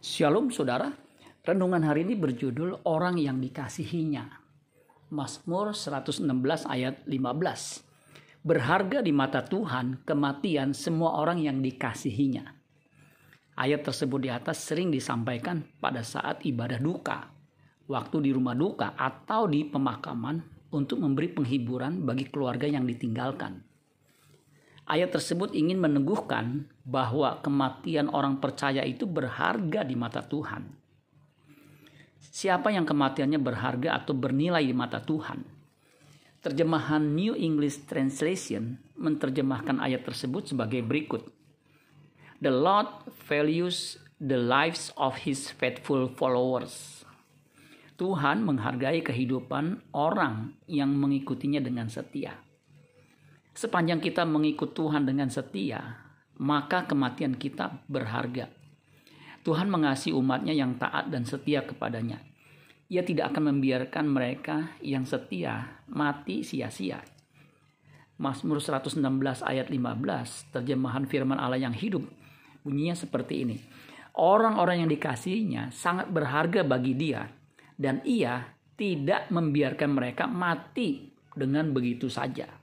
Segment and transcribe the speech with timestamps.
[0.00, 0.88] Shalom saudara,
[1.44, 4.32] renungan hari ini berjudul Orang yang dikasihinya.
[5.12, 6.24] Mazmur 116
[6.64, 8.40] ayat 15.
[8.40, 12.48] Berharga di mata Tuhan kematian semua orang yang dikasihinya.
[13.60, 17.28] Ayat tersebut di atas sering disampaikan pada saat ibadah duka,
[17.84, 20.40] waktu di rumah duka atau di pemakaman
[20.72, 23.69] untuk memberi penghiburan bagi keluarga yang ditinggalkan.
[24.90, 30.66] Ayat tersebut ingin meneguhkan bahwa kematian orang percaya itu berharga di mata Tuhan.
[32.18, 35.46] Siapa yang kematiannya berharga atau bernilai di mata Tuhan?
[36.42, 41.22] Terjemahan New English Translation menerjemahkan ayat tersebut sebagai berikut.
[42.42, 42.90] The Lord
[43.30, 47.06] values the lives of his faithful followers.
[47.94, 52.49] Tuhan menghargai kehidupan orang yang mengikutinya dengan setia.
[53.50, 56.06] Sepanjang kita mengikut Tuhan dengan setia,
[56.38, 58.46] maka kematian kita berharga.
[59.42, 62.20] Tuhan mengasihi umatnya yang taat dan setia kepadanya.
[62.90, 67.02] Ia tidak akan membiarkan mereka yang setia mati sia-sia.
[68.20, 69.00] Mazmur 116
[69.40, 72.04] ayat 15, terjemahan firman Allah yang hidup,
[72.60, 73.56] bunyinya seperti ini.
[74.20, 77.24] Orang-orang yang dikasihinya sangat berharga bagi dia,
[77.80, 78.44] dan ia
[78.76, 82.60] tidak membiarkan mereka mati dengan begitu saja.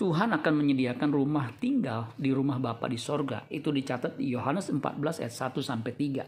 [0.00, 3.44] Tuhan akan menyediakan rumah tinggal di rumah Bapa di sorga.
[3.52, 6.24] Itu dicatat di Yohanes 14 ayat 1 sampai 3.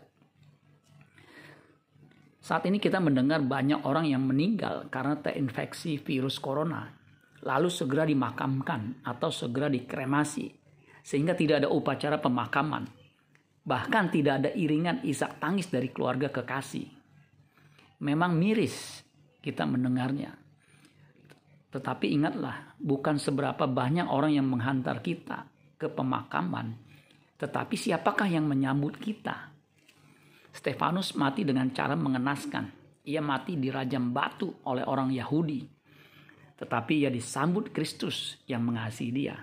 [2.44, 6.92] Saat ini kita mendengar banyak orang yang meninggal karena terinfeksi virus corona.
[7.48, 10.52] Lalu segera dimakamkan atau segera dikremasi.
[11.00, 12.84] Sehingga tidak ada upacara pemakaman.
[13.64, 16.92] Bahkan tidak ada iringan isak tangis dari keluarga kekasih.
[18.04, 19.00] Memang miris
[19.40, 20.36] kita mendengarnya.
[21.72, 25.48] Tetapi ingatlah, bukan seberapa banyak orang yang menghantar kita
[25.80, 26.76] ke pemakaman,
[27.42, 29.50] tetapi siapakah yang menyambut kita?
[30.54, 32.70] Stefanus mati dengan cara mengenaskan.
[33.02, 35.66] Ia mati di rajam batu oleh orang Yahudi.
[36.54, 39.34] Tetapi ia disambut Kristus yang mengasihi dia.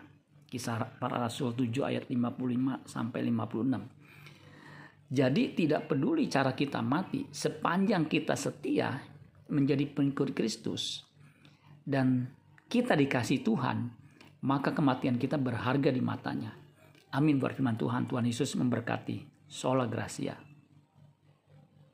[0.48, 5.12] Kisah para Rasul 7 ayat 55 sampai 56.
[5.12, 8.96] Jadi tidak peduli cara kita mati, sepanjang kita setia
[9.52, 11.09] menjadi pengikut Kristus,
[11.86, 12.30] dan
[12.70, 13.90] kita dikasih Tuhan,
[14.46, 16.56] maka kematian kita berharga di matanya.
[17.10, 18.06] Amin buat firman Tuhan.
[18.06, 19.26] Tuhan Yesus memberkati.
[19.50, 20.49] Sola Gracia.